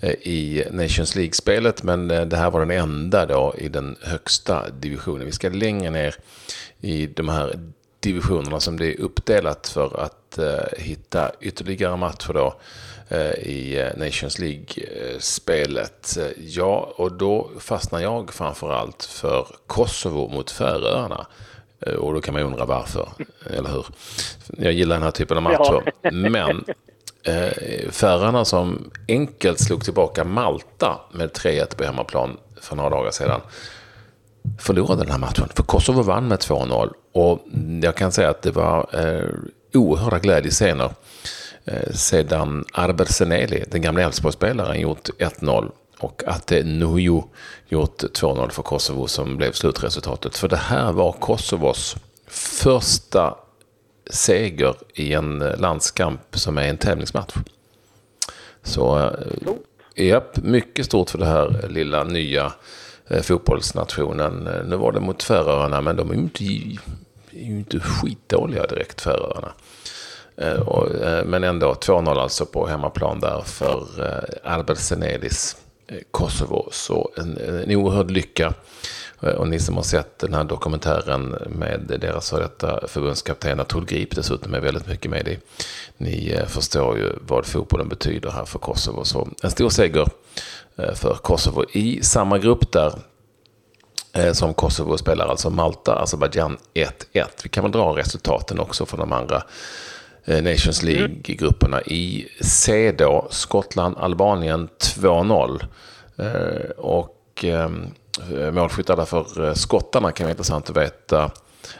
eh, 0.00 0.10
i 0.10 0.64
Nations 0.70 1.14
League-spelet, 1.14 1.82
men 1.82 2.08
det 2.08 2.36
här 2.36 2.50
var 2.50 2.60
den 2.60 2.70
enda 2.70 3.26
då 3.26 3.54
i 3.58 3.68
den 3.68 3.96
högsta 4.02 4.70
divisionen. 4.70 5.26
Vi 5.26 5.32
ska 5.32 5.48
längre 5.48 5.90
ner 5.90 6.14
i 6.80 7.06
de 7.06 7.28
här 7.28 7.58
divisionerna 8.00 8.60
som 8.60 8.78
det 8.78 8.86
är 8.86 9.00
uppdelat 9.00 9.68
för 9.68 10.00
att 10.00 10.38
hitta 10.76 11.30
ytterligare 11.40 11.96
matcher 11.96 12.32
då 12.32 12.54
Eh, 13.10 13.32
i 13.32 13.80
eh, 13.80 14.04
Nations 14.04 14.38
League-spelet. 14.38 16.18
Ja, 16.36 16.92
och 16.96 17.12
då 17.12 17.50
fastnar 17.58 18.00
jag 18.00 18.32
framförallt 18.32 19.04
för 19.04 19.46
Kosovo 19.66 20.28
mot 20.28 20.50
Färöarna. 20.50 21.26
Eh, 21.80 21.94
och 21.94 22.14
då 22.14 22.20
kan 22.20 22.34
man 22.34 22.42
undra 22.42 22.64
varför, 22.64 23.08
eller 23.50 23.70
hur? 23.70 23.86
Jag 24.46 24.72
gillar 24.72 24.96
den 24.96 25.02
här 25.02 25.10
typen 25.10 25.36
av 25.36 25.42
matcher. 25.42 25.92
Ja. 26.02 26.10
Men 26.10 26.64
eh, 27.22 27.90
Färöarna 27.90 28.44
som 28.44 28.90
enkelt 29.08 29.60
slog 29.60 29.84
tillbaka 29.84 30.24
Malta 30.24 31.00
med 31.12 31.30
3-1 31.30 31.76
på 31.76 31.84
hemmaplan 31.84 32.36
för 32.60 32.76
några 32.76 32.90
dagar 32.90 33.10
sedan 33.10 33.40
förlorade 34.58 35.02
den 35.02 35.10
här 35.10 35.18
matchen. 35.18 35.48
För 35.54 35.62
Kosovo 35.62 36.02
vann 36.02 36.28
med 36.28 36.38
2-0. 36.38 36.92
Och 37.12 37.40
jag 37.82 37.96
kan 37.96 38.12
säga 38.12 38.30
att 38.30 38.42
det 38.42 38.50
var 38.50 38.88
eh, 38.92 39.28
oerhörda 39.74 40.18
glädjescener 40.18 40.90
Eh, 41.68 41.92
sedan 41.92 42.64
Arber 42.72 43.04
Seneli, 43.04 43.64
den 43.70 43.82
gamla 43.82 44.02
Elfsborgsspelaren, 44.02 44.80
gjort 44.80 45.08
1-0 45.18 45.70
och 45.98 46.22
att 46.26 46.50
Nuju 46.50 47.22
gjort 47.68 48.02
2-0 48.02 48.50
för 48.50 48.62
Kosovo 48.62 49.06
som 49.06 49.36
blev 49.36 49.52
slutresultatet. 49.52 50.36
För 50.36 50.48
det 50.48 50.56
här 50.56 50.92
var 50.92 51.12
Kosovos 51.12 51.96
första 52.26 53.34
seger 54.10 54.74
i 54.94 55.12
en 55.12 55.38
landskamp 55.38 56.20
som 56.32 56.58
är 56.58 56.68
en 56.68 56.76
tävlingsmatch. 56.76 57.34
Så 58.62 59.12
japp, 59.94 60.36
mycket 60.36 60.86
stort 60.86 61.10
för 61.10 61.18
det 61.18 61.26
här 61.26 61.68
lilla 61.68 62.04
nya 62.04 62.52
Eh, 63.10 63.22
fotbollsnationen. 63.22 64.46
Eh, 64.46 64.64
nu 64.64 64.76
var 64.76 64.92
det 64.92 65.00
mot 65.00 65.22
Färöarna, 65.22 65.80
men 65.80 65.96
de 65.96 66.10
är 66.10 66.14
ju 66.14 66.20
inte, 66.20 66.44
är 66.44 67.44
ju 67.44 67.58
inte 67.58 67.80
skitdåliga 67.80 68.66
direkt, 68.66 69.00
Färöarna. 69.00 69.52
Eh, 70.36 71.24
men 71.24 71.44
ändå 71.44 71.72
2-0 71.72 72.20
alltså 72.20 72.46
på 72.46 72.66
hemmaplan 72.66 73.20
där 73.20 73.42
för 73.44 73.84
Albert 74.44 74.78
Senedis 74.78 75.56
Kosovo. 76.10 76.68
Så 76.72 77.10
en, 77.16 77.38
en 77.38 77.76
oerhörd 77.76 78.10
lycka. 78.10 78.54
Och 79.36 79.48
ni 79.48 79.60
som 79.60 79.76
har 79.76 79.82
sett 79.82 80.18
den 80.18 80.34
här 80.34 80.44
dokumentären 80.44 81.36
med 81.48 81.80
deras 82.00 82.30
före 82.30 82.42
detta 82.42 82.88
förbundskapten 82.88 83.60
Atul 83.60 83.84
Grip 83.84 84.14
dessutom 84.16 84.54
är 84.54 84.60
väldigt 84.60 84.86
mycket 84.86 85.10
med 85.10 85.28
i. 85.28 85.38
Ni 85.96 86.40
förstår 86.46 86.98
ju 86.98 87.12
vad 87.20 87.46
fotbollen 87.46 87.88
betyder 87.88 88.30
här 88.30 88.44
för 88.44 88.58
Kosovo. 88.58 89.04
Så 89.04 89.28
en 89.42 89.50
stor 89.50 89.68
seger 89.68 90.08
för 90.94 91.14
Kosovo 91.14 91.64
i 91.72 92.02
samma 92.02 92.38
grupp 92.38 92.72
där 92.72 92.92
eh, 94.12 94.32
som 94.32 94.54
Kosovo 94.54 94.98
spelar, 94.98 95.26
alltså 95.26 95.50
Malta, 95.50 95.94
Azerbajdzjan 95.94 96.56
1-1. 96.74 97.24
Vi 97.42 97.48
kan 97.48 97.64
väl 97.64 97.72
dra 97.72 97.96
resultaten 97.96 98.60
också 98.60 98.86
från 98.86 99.00
de 99.00 99.12
andra 99.12 99.42
Nations 100.26 100.82
mm. 100.82 100.94
League-grupperna. 100.94 101.82
I 101.82 102.28
C 102.40 102.92
då, 102.92 103.26
Skottland, 103.30 103.96
Albanien 103.98 104.68
2-0. 104.78 105.60
Och 106.76 107.44
ehm, 107.44 107.86
Eh, 108.32 108.50
målskyttar 108.50 109.04
för 109.04 109.46
eh, 109.46 109.54
skottarna 109.54 110.12
kan 110.12 110.24
vara 110.24 110.30
intressant 110.30 110.70
att 110.70 110.76
veta. 110.76 111.30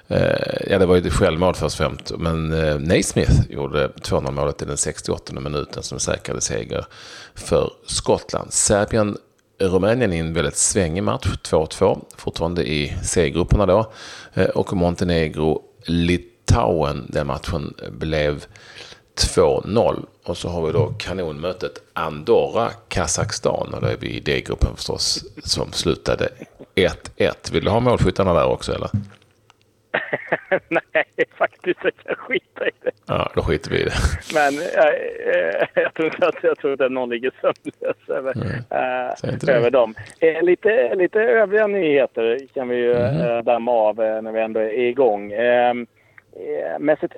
Eh, 0.08 0.70
ja, 0.70 0.78
det 0.78 0.86
var 0.86 0.96
ju 0.96 1.06
ett 1.06 1.12
självmål 1.12 1.54
först 1.54 1.80
och 1.80 1.86
främst. 1.86 2.12
Men 2.18 2.52
eh, 2.52 2.78
Naismith 2.78 3.50
gjorde 3.50 3.88
2-0 3.88 4.30
målet 4.30 4.62
i 4.62 4.64
den 4.64 4.76
68 4.76 5.40
minuten 5.40 5.82
som 5.82 6.00
säkrade 6.00 6.40
seger 6.40 6.86
för 7.34 7.72
Skottland. 7.86 8.52
Serbien 8.52 9.16
Rumänien 9.60 10.12
i 10.12 10.18
en 10.18 10.34
väldigt 10.34 10.56
svängig 10.56 11.02
match, 11.02 11.26
2-2, 11.26 12.04
fortfarande 12.16 12.68
i 12.68 12.96
C-grupperna 13.02 13.66
då. 13.66 13.92
Eh, 14.34 14.48
och 14.48 14.72
Montenegro 14.72 15.62
Litauen, 15.84 17.06
den 17.08 17.26
matchen 17.26 17.74
blev 17.90 18.44
2-0. 19.18 20.06
Och 20.24 20.36
så 20.36 20.48
har 20.48 20.66
vi 20.66 20.72
då 20.72 20.94
kanonmötet 20.98 21.82
Andorra-Kazakstan. 21.92 23.74
Och 23.74 23.80
då 23.80 23.86
är 23.86 23.96
vi 23.96 24.08
i 24.08 24.20
D-gruppen 24.20 24.76
förstås 24.76 25.24
som 25.44 25.72
slutade 25.72 26.28
1-1. 26.74 27.52
Vill 27.52 27.64
du 27.64 27.70
ha 27.70 27.80
målskyttarna 27.80 28.32
där 28.34 28.46
också 28.46 28.74
eller? 28.74 28.90
Nej, 30.68 31.04
faktiskt. 31.38 31.80
Jag 31.82 31.96
kan 31.96 32.14
skita 32.14 32.66
i 32.66 32.70
det. 32.80 32.90
Ja, 33.06 33.30
då 33.34 33.42
skiter 33.42 33.70
vi 33.70 33.80
i 33.80 33.84
det. 33.84 33.92
Men 34.34 34.58
äh, 34.58 35.82
jag, 35.82 35.94
tror 35.94 36.06
inte 36.06 36.28
att, 36.28 36.42
jag 36.42 36.58
tror 36.58 36.82
att 36.82 36.92
någon 36.92 37.10
ligger 37.10 37.32
sömnlös 37.40 38.08
över, 38.08 38.34
äh, 38.70 39.56
över 39.56 39.70
dem. 39.70 39.94
Äh, 40.20 40.42
lite, 40.42 40.94
lite 40.94 41.20
övriga 41.20 41.66
nyheter 41.66 42.38
kan 42.54 42.68
vi 42.68 42.76
ju 42.76 42.94
mm. 42.94 43.44
damma 43.44 43.72
av 43.72 43.96
när 43.96 44.32
vi 44.32 44.40
ändå 44.40 44.60
är 44.60 44.78
igång. 44.78 45.32
Äh, 45.32 45.74
Mesut 46.78 47.12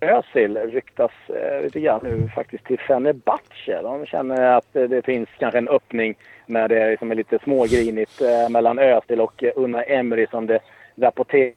Özil 0.00 0.56
ryktas 0.56 1.12
eh, 1.28 1.62
lite 1.62 1.80
grann 1.80 2.00
nu 2.02 2.28
faktiskt 2.34 2.64
till 2.64 2.78
Fenerbahce. 2.78 3.82
De 3.82 4.06
känner 4.06 4.42
att 4.42 4.76
eh, 4.76 4.82
det 4.82 5.04
finns 5.04 5.28
kanske 5.38 5.58
en 5.58 5.68
öppning 5.68 6.14
när 6.46 6.68
det 6.68 6.90
liksom 6.90 7.10
är 7.10 7.14
lite 7.14 7.38
smågrinigt 7.38 8.20
eh, 8.20 8.48
mellan 8.48 8.78
Özil 8.78 9.20
och 9.20 9.44
eh, 9.44 9.52
Unna 9.56 9.82
Emery 9.82 10.26
som 10.30 10.46
det 10.46 10.60
rapporteras. 10.96 11.54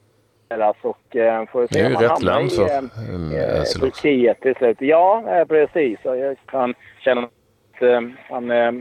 Och, 0.81 1.15
eh, 1.15 1.45
får 1.45 1.67
se 1.67 1.79
det 1.79 1.85
är 1.85 1.89
ju 1.89 1.95
rätt 1.95 2.23
land 2.23 2.51
för 2.51 2.63
eh, 2.63 3.61
Özil 3.61 3.81
Turkiet 3.81 4.41
till 4.41 4.55
slut. 4.55 4.77
Ja, 4.79 5.23
eh, 5.27 5.45
precis. 5.45 5.99
Han 6.45 6.73
känner 6.99 7.23
att 7.23 7.81
eh, 7.81 8.01
han 8.29 8.51
eh, 8.51 8.71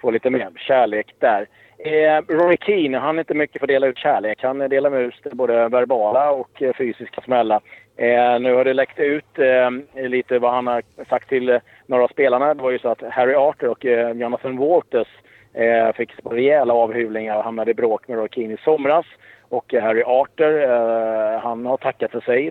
får 0.00 0.12
lite 0.12 0.30
mer 0.30 0.50
kärlek 0.56 1.14
där. 1.18 1.48
Eh, 1.78 2.22
Roy 2.28 2.56
Keane, 2.60 2.98
han 2.98 3.16
är 3.16 3.20
inte 3.20 3.34
mycket 3.34 3.60
för 3.60 3.66
att 3.66 3.68
dela 3.68 3.86
ut 3.86 3.98
kärlek. 3.98 4.42
Han 4.42 4.58
delar 4.58 4.90
med 4.90 5.00
ut 5.00 5.32
både 5.32 5.68
verbala 5.68 6.30
och 6.30 6.62
fysiska 6.78 7.20
smällar. 7.20 7.60
Eh, 8.00 8.40
nu 8.40 8.54
har 8.54 8.64
det 8.64 8.74
läckt 8.74 8.98
ut 8.98 9.38
eh, 9.38 10.08
lite 10.08 10.38
vad 10.38 10.52
han 10.52 10.66
har 10.66 10.82
sagt 11.08 11.28
till 11.28 11.48
eh, 11.48 11.58
några 11.86 12.04
av 12.04 12.08
spelarna. 12.08 12.54
Det 12.54 12.62
var 12.62 12.70
ju 12.70 12.78
så 12.78 12.88
att 12.88 13.02
Harry 13.10 13.34
Arter 13.34 13.68
och 13.68 13.84
Jonathan 14.14 14.56
Waters 14.56 15.08
fick 15.94 16.10
rejäla 16.24 16.74
avhyvlingar 16.74 17.36
och 17.36 17.44
hamnade 17.44 17.70
i 17.70 17.74
bråk 17.74 18.08
med 18.08 18.18
Roy 18.18 18.28
Keane 18.28 18.54
i 18.54 18.56
somras. 18.64 19.06
Och 19.48 19.74
Harry 19.74 20.02
Arter, 20.06 20.62
eh, 20.62 21.40
han 21.40 21.66
har 21.66 21.76
tackat 21.76 22.10
för 22.10 22.20
sig 22.20 22.46
i 22.46 22.50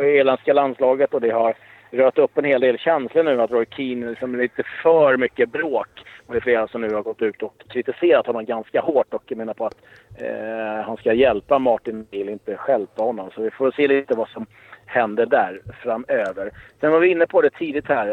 irländska 0.00 0.52
landslaget 0.52 1.14
och 1.14 1.20
det 1.20 1.30
har 1.30 1.54
rört 1.90 2.18
upp 2.18 2.38
en 2.38 2.44
hel 2.44 2.60
del 2.60 2.78
känslor 2.78 3.22
nu 3.22 3.42
att 3.42 3.50
Roy 3.50 3.66
Keane 3.70 4.10
liksom 4.10 4.36
lite 4.36 4.62
för 4.82 5.16
mycket 5.16 5.52
bråk. 5.52 5.88
Och 6.26 6.34
det 6.34 6.38
är 6.38 6.40
flera 6.40 6.68
som 6.68 6.80
nu 6.80 6.94
har 6.94 7.02
gått 7.02 7.22
ut 7.22 7.42
och 7.42 7.54
kritiserat 7.68 8.26
honom 8.26 8.44
ganska 8.44 8.80
hårt 8.80 9.14
och 9.14 9.32
menar 9.36 9.54
på 9.54 9.66
att 9.66 9.76
eh, 10.18 10.84
han 10.84 10.96
ska 10.96 11.12
hjälpa 11.12 11.58
Martin 11.58 12.06
Bill, 12.10 12.28
inte 12.28 12.56
stjälpa 12.56 13.02
honom. 13.02 13.30
Så 13.34 13.42
vi 13.42 13.50
får 13.50 13.70
se 13.70 13.88
lite 13.88 14.14
vad 14.14 14.28
som 14.28 14.46
händer 14.86 15.26
där 15.26 15.60
framöver. 15.82 16.50
Sen 16.80 16.92
var 16.92 17.00
vi 17.00 17.08
inne 17.08 17.26
på 17.26 17.40
det 17.40 17.50
tidigt 17.50 17.88
här. 17.88 18.08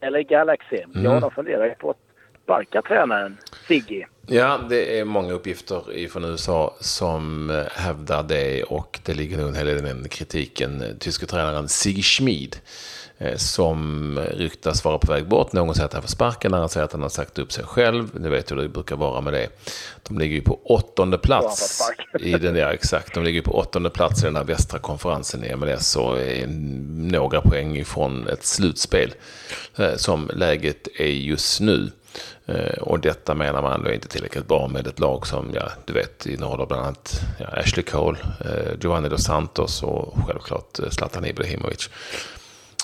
Eh, 0.00 0.10
LA 0.10 0.22
Galaxy. 0.22 0.76
Mm. 0.76 1.04
Ja, 1.04 1.20
de 1.20 1.30
funderar 1.30 1.64
ju 1.64 1.74
på 1.74 1.90
att 1.90 2.09
sparka 2.44 2.82
tränaren 2.82 3.36
Siggy. 3.68 4.04
Ja, 4.26 4.60
det 4.68 4.98
är 4.98 5.04
många 5.04 5.32
uppgifter 5.32 6.08
från 6.08 6.24
USA 6.24 6.74
som 6.80 7.50
eh, 7.50 7.64
hävdar 7.72 8.22
det 8.22 8.62
och 8.62 9.00
det 9.04 9.14
ligger 9.14 9.38
nog 9.38 9.48
en 9.48 9.54
hel 9.54 9.66
del 9.66 9.82
den 9.82 10.08
kritiken. 10.08 10.96
Tyske 10.98 11.26
tränaren 11.26 11.68
Siggy 11.68 12.02
Schmid 12.02 12.56
Eh, 13.22 13.36
som 13.36 14.18
ryktas 14.32 14.84
vara 14.84 14.98
på 14.98 15.12
väg 15.12 15.28
bort. 15.28 15.52
Någon 15.52 15.74
säger 15.74 15.86
att 15.86 15.92
han 15.92 16.02
får 16.02 16.08
sparken, 16.08 16.54
annan 16.54 16.68
säger 16.68 16.84
att 16.84 16.92
han 16.92 17.02
har 17.02 17.08
sagt 17.08 17.38
upp 17.38 17.52
sig 17.52 17.64
själv. 17.64 18.20
Ni 18.20 18.28
vet 18.28 18.50
hur 18.50 18.56
det 18.56 18.68
brukar 18.68 18.96
vara 18.96 19.20
med 19.20 19.32
det. 19.32 19.48
De 20.02 20.18
ligger 20.18 20.34
ju 20.34 20.42
på 20.42 20.60
åttonde 20.64 21.18
plats 21.18 21.80
i 22.20 22.32
den 22.32 22.54
där, 22.54 22.70
exakt. 22.70 23.14
De 23.14 23.24
ligger 23.24 23.42
på 23.42 23.58
åttonde 23.58 23.90
plats 23.90 24.22
i 24.22 24.24
den 24.24 24.34
där 24.34 24.44
västra 24.44 24.78
konferensen 24.78 25.44
i 25.44 25.56
MLS 25.56 25.96
och 25.96 26.18
är 26.18 26.46
några 27.10 27.40
poäng 27.40 27.76
ifrån 27.76 28.28
ett 28.28 28.44
slutspel 28.44 29.14
eh, 29.76 29.96
som 29.96 30.30
läget 30.34 30.88
är 30.98 31.06
just 31.06 31.60
nu. 31.60 31.90
Eh, 32.46 32.78
och 32.78 33.00
detta 33.00 33.34
menar 33.34 33.62
man 33.62 33.84
då 33.84 33.92
inte 33.92 34.08
tillräckligt 34.08 34.48
bra 34.48 34.68
med 34.68 34.86
ett 34.86 34.98
lag 34.98 35.26
som, 35.26 35.50
ja, 35.54 35.68
du 35.84 35.92
vet, 35.92 36.26
innehåller 36.26 36.66
bland 36.66 36.82
annat 36.82 37.20
ja, 37.38 37.46
Ashley 37.46 37.84
Cole, 37.84 38.18
eh, 38.40 38.72
Giovanni 38.80 39.08
Dos 39.08 39.24
Santos 39.24 39.82
och 39.82 40.14
självklart 40.26 40.78
eh, 40.78 40.88
Zlatan 40.90 41.24
Ibrahimovic. 41.24 41.90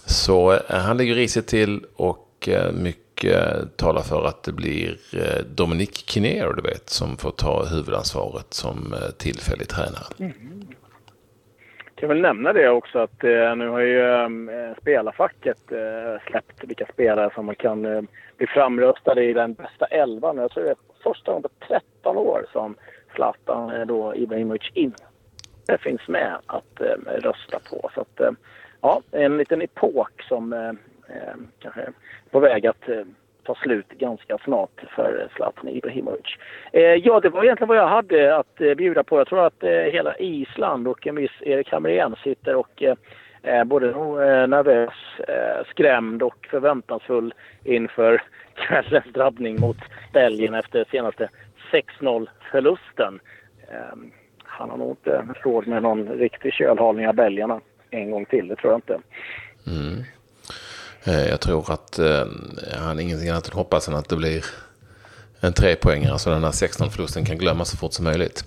Så 0.07 0.53
eh, 0.53 0.61
han 0.69 0.97
ligger 0.97 1.15
risigt 1.15 1.47
till 1.47 1.85
och 1.97 2.49
eh, 2.49 2.73
mycket 2.73 3.77
talar 3.77 4.03
för 4.03 4.25
att 4.25 4.43
det 4.43 4.53
blir 4.53 4.99
eh, 5.13 5.45
Dominic 5.55 6.05
Kinnear, 6.07 6.53
du 6.53 6.63
vet, 6.63 6.91
som 6.91 7.17
får 7.17 7.31
ta 7.31 7.65
huvudansvaret 7.65 8.55
som 8.55 8.95
tillfällig 9.19 9.69
tränare. 9.69 10.05
Mm. 10.19 10.67
Jag 11.97 12.01
kan 12.01 12.09
väl 12.09 12.21
nämna 12.21 12.53
det 12.53 12.69
också 12.69 12.99
att 12.99 13.25
eh, 13.25 13.57
nu 13.57 13.69
har 13.69 13.81
ju 13.81 14.01
ehm, 14.01 14.49
eh, 14.49 14.77
spelarfacket 14.81 15.73
eh, 15.73 16.23
släppt 16.31 16.65
vilka 16.65 16.87
spelare 16.93 17.31
som 17.35 17.47
man 17.47 17.55
kan 17.55 18.09
bli 18.37 18.47
framröstade 18.47 19.25
i 19.25 19.33
den 19.33 19.55
bästa 19.55 19.87
elvan. 19.87 20.37
Jag 20.37 20.51
tror 20.51 20.65
det 20.65 20.71
är 20.71 20.77
första 21.03 21.33
gången 21.33 21.43
på 21.43 21.67
13 21.69 22.17
år 22.17 22.47
som 22.53 22.75
Zlatan 23.15 23.87
då 23.87 24.15
Ibrahimovic 24.17 24.71
inte 24.75 25.03
finns 25.81 26.09
med 26.09 26.37
att 26.47 26.81
rösta 27.07 27.59
på. 27.71 27.91
Så 27.95 28.01
att, 28.01 28.21
ja, 28.81 29.03
en 29.11 29.37
liten 29.37 29.63
epok 29.63 30.23
som 30.23 30.53
eh, 30.53 30.73
kanske 31.59 31.81
är 31.81 31.93
på 32.31 32.41
väg 32.41 32.67
att 32.67 32.89
eh, 32.89 33.05
ta 33.47 33.55
slut 33.55 33.89
ganska 33.89 34.39
snart 34.39 34.81
för 34.95 35.29
Zlatan 35.37 35.69
Ibrahimovic. 35.69 36.27
Eh, 36.73 36.83
ja, 36.83 37.21
det 37.21 37.29
var 37.29 37.45
egentligen 37.45 37.69
vad 37.69 37.77
jag 37.77 37.89
hade 37.89 38.37
att 38.37 38.61
eh, 38.61 38.75
bjuda 38.75 39.05
på. 39.05 39.19
Jag 39.19 39.27
tror 39.29 39.47
att 39.47 39.63
eh, 39.63 39.71
hela 39.71 40.17
Island 40.17 40.89
och 40.89 41.07
en 41.07 41.15
viss 41.15 41.31
Erik 41.41 41.73
Hamrén 41.73 42.17
sitter 42.25 42.55
och 42.55 42.83
eh, 42.83 42.97
eh 43.43 43.65
både 43.65 43.89
eh, 43.89 44.47
nervös, 44.49 44.95
eh, 45.29 45.67
skrämd 45.71 46.23
och 46.23 46.47
förväntansfull 46.51 47.35
inför 47.65 48.23
kvällens 48.55 49.13
drabbning 49.15 49.61
mot 49.61 49.79
Belgien 50.13 50.55
efter 50.55 50.85
senaste 50.91 51.29
6-0-förlusten. 51.73 53.21
Ehm, 53.71 54.11
han 54.45 54.71
har 54.71 54.77
nog 54.77 54.91
inte 54.91 55.27
råd 55.43 55.67
med 55.67 55.83
någon 55.83 56.09
riktig 56.09 56.53
kölhalning 56.53 57.09
av 57.09 57.15
belgarna 57.15 57.61
en 57.91 58.11
gång 58.11 58.25
till. 58.25 58.49
Det 58.49 58.57
tror 58.57 58.73
jag 58.73 58.79
inte. 58.79 59.01
Mm. 59.67 60.05
Eh, 61.07 61.29
jag 61.29 61.41
tror 61.41 61.73
att 61.73 61.99
eh, 61.99 62.25
han 62.79 63.01
ingenting 63.01 63.29
annat 63.29 63.49
än 63.49 63.55
hoppas 63.55 63.89
än 63.89 63.95
att 63.95 64.09
det 64.09 64.17
blir 64.17 64.45
en 65.41 65.53
trepoängare 65.53 66.19
så 66.19 66.31
den 66.31 66.45
här 66.45 66.51
16-förlusten 66.51 67.25
kan 67.25 67.39
glömmas 67.39 67.71
så 67.71 67.77
fort 67.77 67.93
som 67.93 68.05
möjligt. 68.05 68.45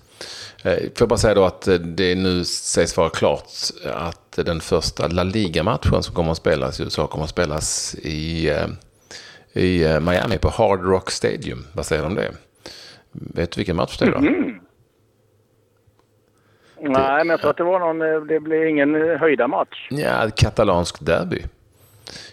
Eh, 0.63 0.77
får 0.77 0.91
jag 0.99 1.09
bara 1.09 1.17
säga 1.17 1.33
då 1.33 1.45
att 1.45 1.67
det 1.81 2.15
nu 2.15 2.45
sägs 2.45 2.97
vara 2.97 3.09
klart 3.09 3.51
att 3.93 4.31
den 4.45 4.61
första 4.61 5.07
La 5.07 5.23
Liga-matchen 5.23 6.03
som 6.03 6.15
kommer 6.15 6.31
att 6.31 6.37
spelas 6.37 6.79
i 6.79 6.83
USA 6.83 7.07
kommer 7.07 7.23
att 7.23 7.29
spelas 7.29 7.95
i, 7.95 8.49
i 9.53 9.99
Miami 10.01 10.37
på 10.37 10.49
Hard 10.49 10.81
Rock 10.81 11.11
Stadium. 11.11 11.65
Vad 11.73 11.85
säger 11.85 12.01
du 12.01 12.07
om 12.07 12.15
det? 12.15 12.31
Vet 13.11 13.51
du 13.51 13.59
vilken 13.59 13.75
match 13.75 13.97
det 13.97 14.05
är 14.05 14.11
då? 14.11 14.17
Mm. 14.17 14.59
Nej, 16.81 17.17
men 17.17 17.29
jag 17.29 17.39
tror 17.39 17.51
att 17.51 17.57
det 17.57 17.63
var 17.63 17.79
någon, 17.79 18.27
det 18.27 18.39
blev 18.39 18.67
ingen 18.67 18.95
höjda 19.19 19.47
match. 19.47 19.87
Ja, 19.89 20.29
katalansk 20.35 21.05
derby. 21.05 21.43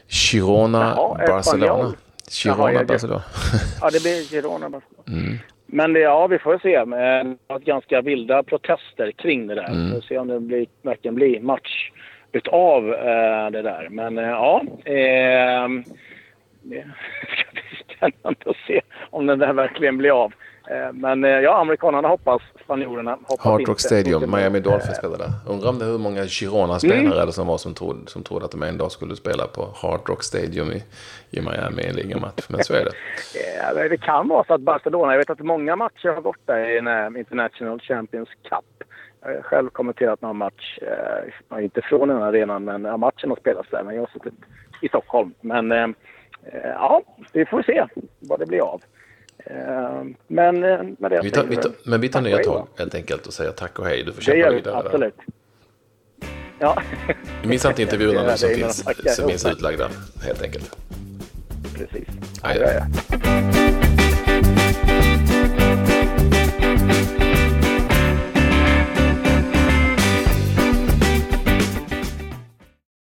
Girona, 0.08 0.94
Jaha, 0.96 1.26
Barcelona. 1.26 1.94
Girona, 2.30 2.72
Jaha, 2.72 2.84
Barcelona. 2.84 3.22
ja, 3.80 3.90
det 3.90 4.02
blir 4.02 4.22
Girona, 4.30 4.70
Barcelona. 4.70 5.04
Mm. 5.08 5.38
Men 5.66 5.92
det, 5.92 6.00
ja, 6.00 6.26
vi 6.26 6.38
får 6.38 6.58
se. 6.58 6.84
Det 6.84 7.36
har 7.48 7.58
ganska 7.58 8.00
vilda 8.00 8.42
protester 8.42 9.12
kring 9.12 9.46
det 9.46 9.54
där. 9.54 9.68
Mm. 9.68 9.86
Vi 9.86 9.94
får 9.94 10.00
se 10.00 10.18
om 10.18 10.28
det 10.28 10.40
blir, 10.40 10.66
verkligen 10.82 11.14
blir 11.14 11.40
match 11.40 11.90
utav 12.32 12.92
eh, 12.92 13.50
det 13.50 13.62
där. 13.62 13.88
Men 13.90 14.18
eh, 14.18 14.24
ja, 14.24 14.62
eh, 14.84 15.68
det 16.62 16.84
ska 17.28 17.52
bli 17.52 17.96
spännande 17.96 18.40
att 18.46 18.56
se 18.66 18.80
om 19.10 19.26
den 19.26 19.38
där 19.38 19.52
verkligen 19.52 19.98
blir 19.98 20.24
av. 20.24 20.32
Eh, 20.70 20.92
men 20.92 21.24
eh, 21.24 21.30
ja, 21.30 21.60
amerikanerna 21.60 22.08
hoppas, 22.08 22.42
spanjorerna 22.64 23.18
hoppas 23.22 23.44
Hard 23.44 23.68
Rock 23.68 23.80
Stadium, 23.80 24.30
Miami 24.30 24.60
Dolphins 24.60 24.96
spelade 24.96 25.24
där. 25.24 25.32
Undrar 25.52 25.68
om 25.68 25.78
det 25.78 25.84
hur 25.84 25.98
många 25.98 26.24
Girona-spelare 26.24 27.22
mm. 27.22 27.32
som 27.32 27.46
var 27.46 27.58
som 27.58 27.74
trodde, 27.74 28.10
som 28.10 28.22
trodde 28.22 28.44
att 28.44 28.50
de 28.50 28.62
en 28.62 28.78
dag 28.78 28.92
skulle 28.92 29.16
spela 29.16 29.46
på 29.46 29.68
Hard 29.74 30.08
Rock 30.08 30.22
Stadium 30.22 30.72
i, 30.72 30.82
i 31.30 31.40
Miami 31.40 31.82
i 31.82 31.86
en 31.86 31.96
ligamatch. 31.96 32.48
Men 32.48 32.64
så 32.64 32.74
är 32.74 32.84
det. 32.84 32.92
ja, 33.76 33.88
det 33.88 33.96
kan 33.96 34.28
vara 34.28 34.44
så 34.44 34.54
att 34.54 34.60
Barcelona, 34.60 35.12
jag 35.12 35.18
vet 35.18 35.30
att 35.30 35.40
många 35.40 35.76
matcher 35.76 36.08
har 36.08 36.20
gått 36.20 36.46
där 36.46 36.58
i 36.58 37.18
International 37.18 37.80
Champions 37.80 38.28
Cup. 38.28 38.88
Jag 39.20 39.34
har 39.34 39.42
själv 39.42 39.68
kommenterat 39.70 40.22
någon 40.22 40.36
match, 40.36 40.78
eh, 40.82 41.64
inte 41.64 41.82
från 41.82 42.08
den 42.08 42.22
arenan, 42.22 42.64
men 42.64 42.84
ja, 42.84 42.96
matchen 42.96 43.30
har 43.30 43.36
spelats 43.36 43.70
där. 43.70 43.82
Men 43.82 43.94
jag 43.94 44.02
har 44.02 44.10
suttit 44.12 44.34
i 44.82 44.88
Stockholm. 44.88 45.34
Men 45.40 45.72
eh, 45.72 45.88
ja, 46.52 47.02
vi 47.32 47.46
får 47.46 47.62
se 47.62 47.86
vad 48.20 48.38
det 48.38 48.46
blir 48.46 48.60
av. 48.60 48.82
Eh, 49.50 50.04
men 50.26 50.64
eh, 50.64 50.82
med 50.98 51.10
det 51.10 51.20
vi 51.22 51.30
tar, 51.30 51.44
vi 51.44 51.56
tar, 51.56 51.72
Men 51.84 52.00
vi 52.00 52.08
tar 52.08 52.20
nya 52.20 52.38
tag 52.38 52.68
helt 52.78 52.94
enkelt 52.94 53.26
och 53.26 53.32
säger 53.32 53.50
tack 53.50 53.78
och 53.78 53.86
hej. 53.86 54.02
Du 54.02 54.12
får 54.12 54.22
kämpa 54.22 54.50
vidare. 54.50 54.76
Absolut. 54.76 55.14
Ja. 56.58 56.82
Du 57.42 57.48
missar 57.48 57.70
inte 57.70 57.82
intervjuerna 57.86 58.22
nu 58.22 58.36
som 58.36 58.48
finns, 58.48 58.84
som 59.16 59.28
finns 59.28 59.46
utlagda 59.46 59.88
helt 60.22 60.42
enkelt. 60.42 60.76
Precis. 61.74 62.08
Adjö. 62.42 62.82